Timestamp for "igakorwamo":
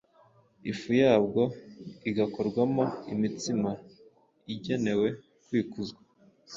2.09-2.85